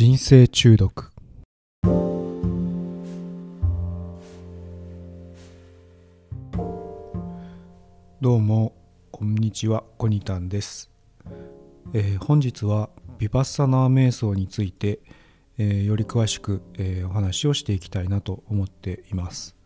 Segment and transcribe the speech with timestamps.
[0.00, 1.10] 人生中毒。
[8.20, 8.76] どうも
[9.10, 10.92] こんにちはコニタンです、
[11.94, 15.00] えー本日はビパッサナー瞑想について、
[15.58, 19.56] えーより詳しく、えーお話をしていきたいなと思っています。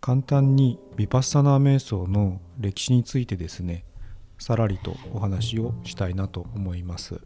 [0.00, 3.84] 簡単にビパッサナー瞑想の歴史についてですね
[4.38, 7.20] さらりとお話をしたいなと思います。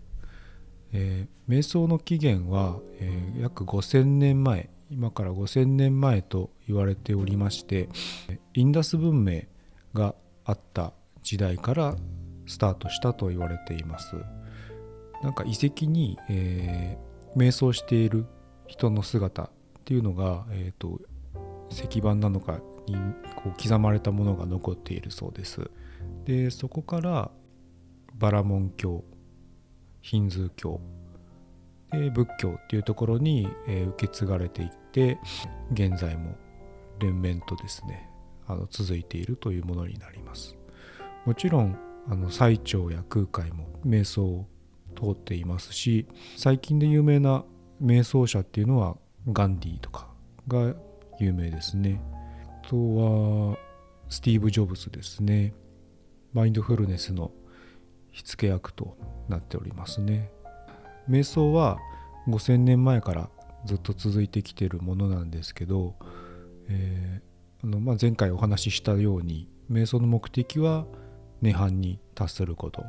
[0.92, 7.88] えー瞑想の起源は、えー約5000年前今から5000年前と言われておりまして
[8.54, 9.42] インダス文明
[9.94, 11.96] があった時代から
[12.46, 14.16] スタートしたと言われています。
[15.22, 18.26] なんか遺跡に、えー瞑想している
[18.66, 19.50] 人の姿っ
[19.84, 21.00] ていうのが、えー、と
[21.70, 22.96] 石板なのかに
[23.36, 25.70] こう刻まれたものが残っているそうです。
[26.24, 27.30] でそこから
[28.14, 29.04] バラモン教
[30.00, 30.80] ヒンズー教。
[31.92, 35.18] で仏教っていうところに、え受け継がれていって
[35.72, 36.36] 現在も
[37.00, 38.08] 連綿とですね
[38.46, 40.56] あの続いているというものになります。
[41.26, 41.76] もちろん
[42.08, 44.48] あの最澄や空海も瞑想を
[44.96, 47.44] 通っていますし最近で有名な
[47.82, 48.96] 瞑想者っていうのは
[49.28, 50.08] ガンディとか
[50.48, 50.74] が
[51.18, 52.00] 有名ですね。
[52.64, 53.58] あとは
[54.08, 55.54] スティーブ・ジョブズですね。
[56.32, 57.32] マインドフルネスの
[58.10, 58.96] 火付け役と
[59.28, 60.30] なっておりますね。
[61.08, 61.78] 瞑想は
[62.28, 63.30] 5000年前から
[63.64, 65.94] ずっと続いてきているものなんですけど、
[66.68, 70.86] えーあのまあ、前回お話ししたように瞑想の目的は
[71.42, 72.84] 涅槃に達すること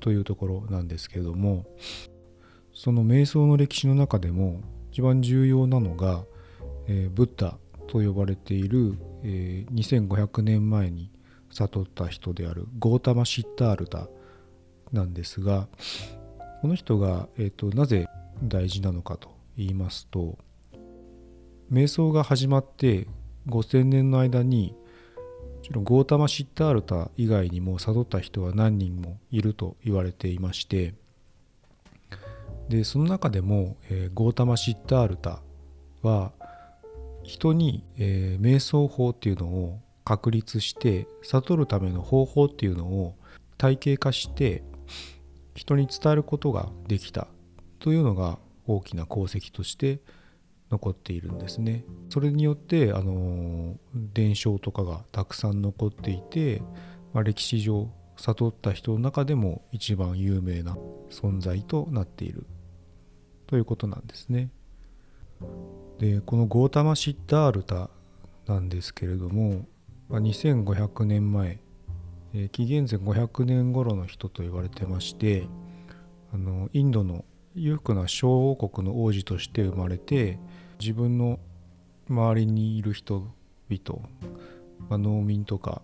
[0.00, 1.64] というところなんですけども
[2.74, 4.60] その瞑想の歴史の中でも
[4.90, 6.24] 一番重要なのが、
[6.86, 11.10] えーブッダと呼ばれている、えー2500年前に
[11.50, 14.08] 悟った人であるゴータマ・シッタールタ
[14.92, 15.68] なんですが
[16.62, 18.06] この人が、えー、となぜ
[18.42, 20.38] 大事なのかと言いますと
[21.72, 23.06] 瞑想が始まって
[23.48, 24.74] 5000年の間に
[25.16, 30.94] もちろんゴータマ・シッタールタ以外にも悟った人は何人もいると言われていまして
[32.68, 35.40] でその中でも、えーゴータマ・シッタールタ
[36.02, 36.32] は
[37.22, 43.16] 人に、えー瞑想法っていうのを確立して悟るための方法っていうのを
[43.56, 44.62] 体系化して
[45.54, 47.28] 人に伝えることができた
[47.78, 50.00] というのが大きな功績として
[50.70, 51.84] 残っているんですね。
[52.10, 56.62] それによってあの伝承とかがたくさん残っていて、
[57.12, 60.76] まあ、歴史上悟った人の中でも一番有名な
[61.10, 62.46] 存在となっている
[63.46, 64.50] ということなんですね。
[65.98, 67.90] でこのゴータマ・シッダールタ
[68.46, 69.66] なんですけれども、
[70.08, 71.60] まあ、2500年前
[72.34, 75.46] えー紀元前500年頃の人と言われてまして
[76.32, 77.24] あのインドの
[77.54, 80.38] 裕福な小王国の王子として生まれて
[80.80, 81.38] 自分の
[82.08, 84.08] 周りにいる人々、
[84.90, 85.82] まあ、農民とか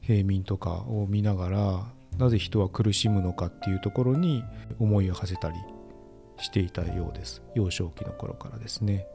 [0.00, 1.86] 平民とかを見ながら
[2.18, 4.42] なぜ人は苦しむのかっていうところに
[4.78, 5.56] 思いを馳せたり
[6.38, 9.06] していたようです幼少期の頃からですね。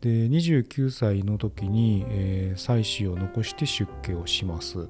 [0.00, 4.88] で29歳の時に、えー妻子を残して出家をします。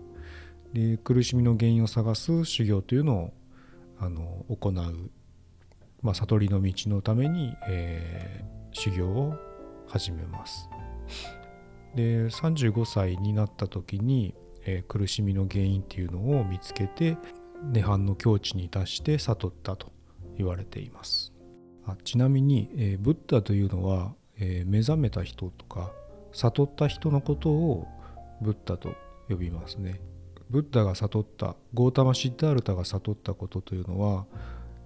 [0.75, 3.33] で苦しみの原因を探す修行というのを
[4.01, 4.73] あの行う、
[6.03, 9.37] まあ、悟りの道のために、えー修行を
[9.87, 10.69] 始めます。
[11.95, 14.35] で35歳になった時に、
[14.67, 17.17] えー苦しみの原因っていうのを見つけて
[17.73, 19.93] 涅槃の境地に達して悟ったと
[20.37, 21.33] 言われています。
[21.87, 25.93] あちなみに、えーブッダというのは、えー目覚めた人とか
[26.33, 27.87] 悟った人のことを
[28.43, 28.97] ブッダと
[29.29, 30.01] 呼びますね。
[30.54, 34.25] ブッダが悟ったゴータマ・シッダールタが悟ったことというのは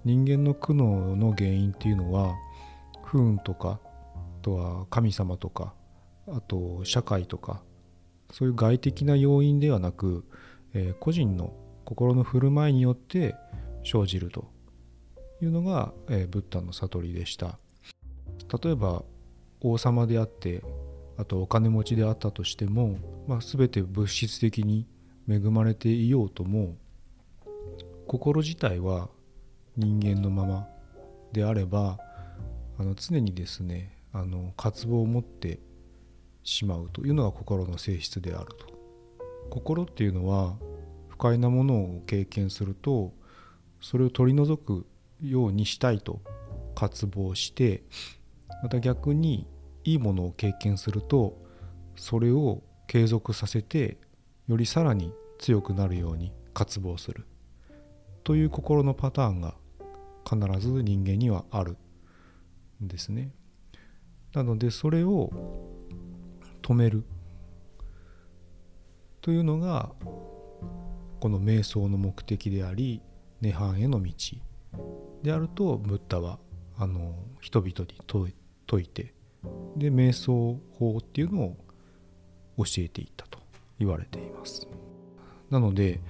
[0.03, 2.35] 人間の苦悩の原因っていうのは
[3.05, 3.79] 不運とか
[4.15, 5.75] あとは神様とか
[6.27, 7.63] あと社会とか
[8.33, 10.25] そういう外的な要因ではなく、
[10.73, 11.53] えー個人の
[11.85, 13.35] 心の振る舞いによって
[13.85, 14.51] 生じると
[15.43, 17.59] いうのが、えーブッダの悟りでした。
[18.63, 19.05] 例えば
[19.61, 20.63] 王様であって
[21.19, 22.97] あとお金持ちであったとしても、
[23.27, 24.87] まあ、全て物質的に
[25.29, 26.77] 恵まれていようとも
[28.07, 29.09] 心自体は
[29.77, 30.69] 人間のまま
[31.33, 31.99] であれば
[32.79, 35.61] あの常にですねあの渇望を持って
[36.43, 38.79] しまうというのが心の性質であると。
[39.51, 40.57] 心っていうのは
[41.09, 43.13] 不快なものを経験すると
[43.81, 44.87] それを取り除く
[45.23, 46.21] ようにしたいと
[46.75, 47.83] 渇望して
[48.63, 49.47] また逆に
[49.85, 51.39] いいものを経験すると
[51.97, 53.97] それを継続させて
[54.49, 57.27] よりさらに強くなるように渇望する。
[58.25, 59.55] という心のパターンが
[60.29, 61.77] 必ず人間にはある
[62.83, 63.31] んですね。
[64.35, 65.31] なのでそれを
[66.63, 67.05] 止める。
[69.21, 69.93] というのが
[71.21, 73.03] この瞑想の目的であり
[73.43, 74.13] 涅槃への道。
[75.23, 76.39] であるとブッダは
[76.79, 78.33] あの人々に
[78.71, 79.15] 説いて
[79.77, 81.57] で瞑想法っていうのを
[82.59, 83.38] 教えていったと。
[83.79, 84.67] 言われています
[85.51, 86.01] なので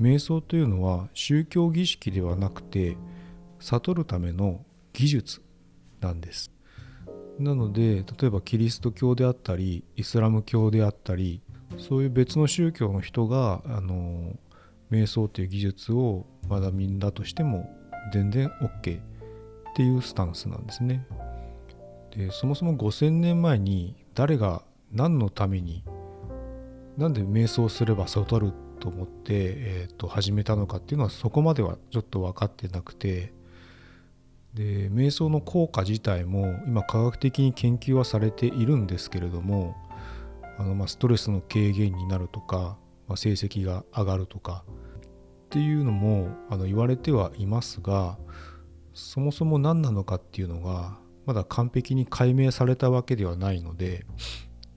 [0.00, 2.96] 瞑想というのは宗教儀式ではなくて
[3.60, 5.42] 悟るための技術
[6.00, 6.50] なんです
[7.38, 11.40] なので例えばキリスト教であったりイスラム教であったり
[11.78, 14.32] そういう別の宗教の人があの
[14.90, 17.68] 瞑想という技術を学びんだとしても
[18.12, 19.02] 全然 OK っ
[19.74, 21.06] ていうスタンスなんですね。
[22.16, 24.62] でそもそも5,000年前に誰が
[24.92, 25.82] 何のために
[26.96, 33.32] なんで瞑想すれば悟ると思って、えー、と始めたのかっていうのはそこまではちょっと分かってなくて
[34.54, 39.74] で瞑想の効果自体も今科学的に研究はされているんですけれども
[40.58, 44.64] あのまストレスの軽減になるとか、まあ、成績が上がるとか
[45.46, 48.18] っていうのもあの言われてはいますが
[48.92, 54.06] そもそも何なのかっていうのがまだ完璧に解明されたわけではないので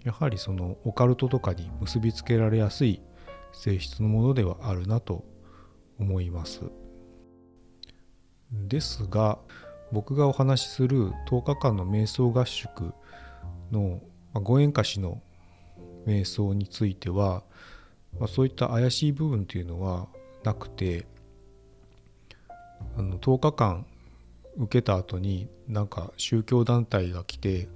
[0.07, 3.01] やはりそのオカルトとかに結びつけられやすい
[3.51, 5.25] 性質のものではあるなと
[5.99, 6.61] 思います。
[8.53, 9.37] ですが
[9.91, 12.93] 僕がお話しする10日間の瞑想合宿
[13.69, 14.01] の
[14.33, 15.21] ご縁歌詞の
[16.05, 17.43] 瞑想については、
[18.17, 20.07] ま、そういった怪しい部分というのは
[20.45, 21.05] なくて
[22.97, 23.85] あの10日間
[24.55, 27.67] 受けた後になんか宗教団体が来て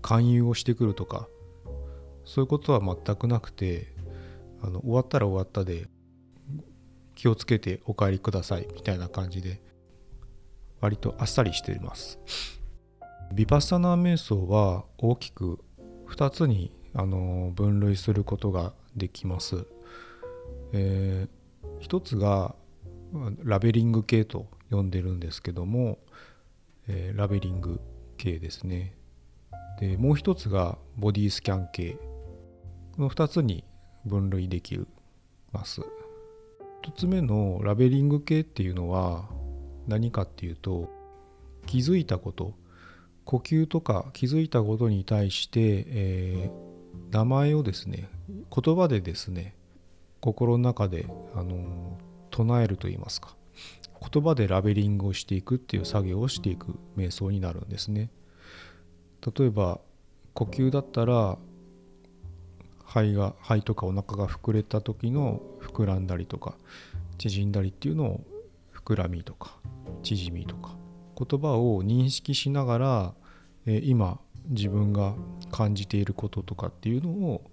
[0.00, 1.26] 勧誘をしてくるとか
[2.24, 3.92] そういうことは全くなくて
[4.62, 5.88] あの終わったら終わったで
[7.14, 9.60] 気をつけてお帰りくださいみたいな感じで
[10.80, 12.18] 割とあっさりしています。
[13.32, 15.58] ビパッサナー瞑想は大きく
[16.08, 19.64] 2つにあの分類することができます、
[20.74, 22.54] えー、一つが
[23.42, 25.98] ラベリング系と呼んでるんですけども、
[26.88, 27.80] えー、ラベリング
[28.18, 28.94] 系ですね。
[29.80, 31.96] でもう一つがボディスキャン系。
[32.96, 33.64] この2つに
[34.04, 34.78] 分類でき
[35.52, 35.80] ます。
[36.82, 39.28] 1つ目のラベリング系っていうのは
[39.86, 40.90] 何かっていうと
[41.66, 42.54] 気づいたこと
[43.24, 49.54] 呼吸とか気づいたことに対して、えー、名前をですね言葉でですね
[50.22, 51.98] 心の中で、あの
[52.30, 53.34] 唱えると言いますか。
[54.12, 58.08] 言葉でラベリングをしていくっていう作業をしていく瞑想になるんですね。
[59.36, 59.80] 例えば
[60.32, 61.38] 呼吸だったら
[62.92, 66.54] 肺が肺とかお腹が膨れた時の膨らんだりとか
[67.16, 68.20] 縮んだりっていうのを
[68.84, 69.56] 膨らみとか
[70.02, 70.76] 縮みとか
[71.18, 73.14] 言葉を認識しながら、
[73.66, 74.18] え今
[74.48, 75.14] 自分が
[75.50, 77.50] 感じていることとかっていうのを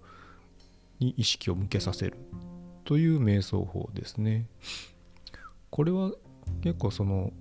[1.00, 2.18] に意識を向けさせる
[2.83, 4.47] という瞑想法ですね。
[5.69, 6.12] これは
[6.62, 7.31] 結構その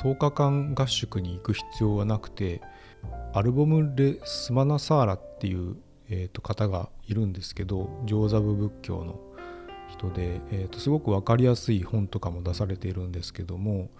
[0.00, 2.62] 10日間合宿に行く必要はなくて
[3.34, 5.76] アルボム・レ・スマナサーラっていう、
[6.10, 9.20] えー、と方がいるんですけど上座部仏教の
[9.88, 13.90] 人で、えー、とすごく分かりやすい本とかも出されているんですけども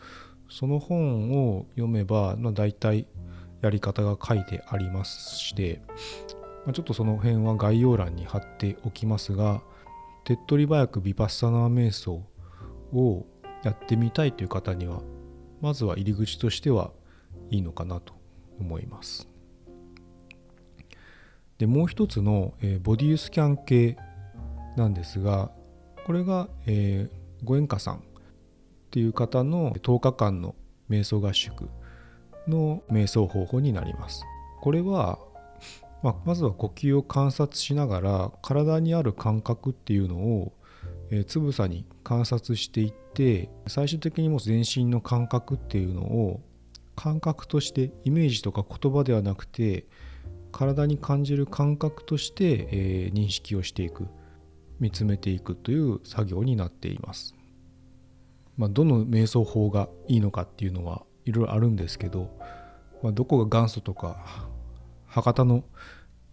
[0.50, 3.06] その本を読めば、まあ、大体
[3.60, 5.82] やり方が書いてありまして、
[6.64, 9.62] まあ、ちょっとその辺は概要欄に貼っておきますが
[10.24, 12.22] 手っ取り早くビパッサナー瞑想
[12.92, 13.26] を
[13.64, 15.02] やってみたいという方には
[15.60, 16.92] まずは入り口としては
[17.50, 18.14] いいのかなと
[18.60, 19.28] 思います。
[21.58, 23.96] でもう一つの、えー、ボディスキャン系
[24.76, 25.50] なんですが
[26.06, 28.00] これが、えー、ご縁家さんっ
[28.90, 30.54] ていう方の10日間の
[30.88, 31.68] 瞑想合宿
[32.46, 34.24] の瞑想方法になります。
[34.62, 35.18] これは、
[36.02, 40.52] まあ、まずは呼吸を観察しながら体にある感覚っていうのを、
[41.26, 46.40] つぶさに観察していって最終的にもう全身の感覚っていうのを
[46.96, 49.86] 感覚としてイメージとか言葉ではなくて
[50.58, 54.08] 体に感じる感覚として、えー、認識をしていく
[54.80, 57.36] 見つめていくという作業になっています。
[58.56, 62.36] まあ、どの瞑想法がいいのかっていうのはいろいろあるんですけど、
[63.04, 64.48] まあ、どこが元祖とか
[65.06, 65.62] 博多の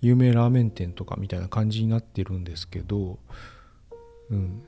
[0.01, 3.19] 有名ラーメン店とかみたいな感じになってるんですけど、
[4.31, 4.63] うん、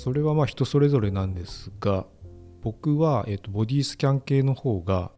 [0.00, 2.06] それはまあ人それぞれなんですが
[2.62, 5.10] 僕は、えー、とボディスキャン系の方が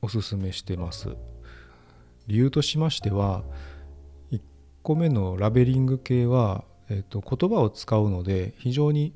[0.00, 1.14] おすすめしてます
[2.26, 3.42] 理由としましては
[4.30, 4.40] 1
[4.82, 9.12] 個目のラベリング系は、えー、と言葉を使うので非常に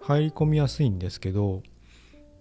[0.00, 1.62] 入り込みやすいんですけど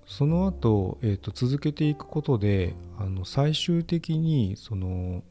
[0.06, 5.24] その後、えー、と続けていくことであの最終的にその、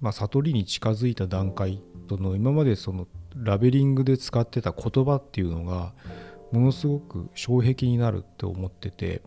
[0.00, 5.94] まあ、悟りに近づいた段階その今までそのラベリングで使ってた言葉っていうのが
[6.52, 9.22] ものすごく障壁になるって思ってて、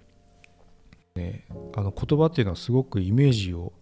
[1.15, 3.73] ね、あの言葉っていうのはすごくイメージを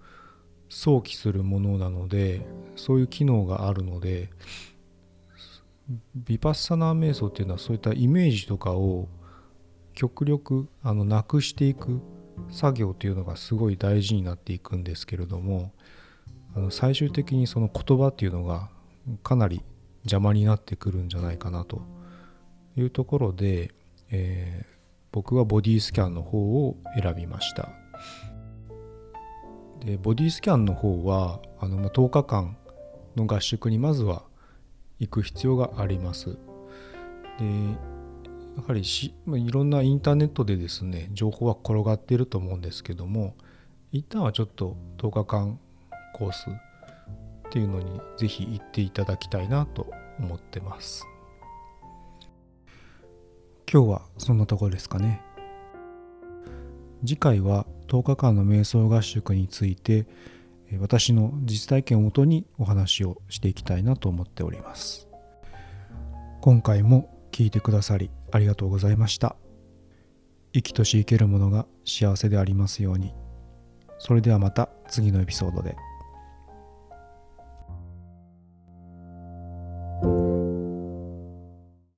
[0.76, 4.30] 想起するものなのでそういう機能があるので
[6.14, 9.08] ビパッサナー瞑想っていうのはそういったイメージとかを
[9.94, 12.02] 極力あのなくしていく
[12.50, 15.72] 作業というのがすごい大事になっていくんですけれども
[16.58, 18.70] あの最終的にその言葉っていうのが
[19.24, 19.62] かなり
[20.04, 21.84] 邪魔になってくるんじゃないかなと
[22.76, 23.72] いうところで、
[24.12, 24.68] えー、
[25.14, 27.70] 僕はボディスキャンの方を選びました。
[29.86, 32.58] でボディスキャンの方はあの、ま10日間
[33.16, 34.24] の合宿にまずは
[35.00, 36.38] 行く必要があります。
[37.40, 37.46] で
[38.58, 43.36] やはりし、まあ、いろんなインターネットでですね情報は転がっていると思うんですけども
[43.92, 45.60] 一旦はちょっと10日間
[46.14, 51.06] コースっていうのにぜひ行っていただきたいなと思ってます。
[53.72, 55.22] 今日はそんなところですかね。
[57.06, 60.08] 次回は10日間の瞑想合宿について
[60.80, 65.08] 私の実体験をもとにお話をしていきたいなと思っております
[66.42, 69.38] 今回も聞いてくださりありがとうございました。
[70.54, 73.14] 生きとし生けるものが幸せでありますように。
[73.98, 75.76] それではまた次のエピソードで。